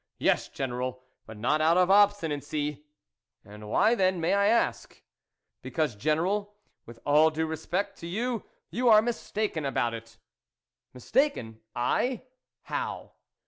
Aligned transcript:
"Yes, 0.17 0.47
General, 0.47 1.03
but 1.27 1.37
not 1.37 1.61
out 1.61 1.77
of 1.77 1.91
ob 1.91 2.09
stinacy."" 2.11 2.85
And 3.45 3.69
why 3.69 3.93
then, 3.93 4.19
may 4.19 4.33
I 4.33 4.47
ask?"" 4.47 4.99
Because, 5.61 5.93
General, 5.95 6.55
with 6.87 6.97
all 7.05 7.29
due 7.29 7.45
respect 7.45 7.99
to 7.99 8.07
you, 8.07 8.43
you 8.71 8.89
are 8.89 9.03
mistaken 9.03 9.63
about 9.63 9.93
it."" 9.93 10.17
Mistaken? 10.95 11.59
I? 11.75 12.23
How 12.63 13.11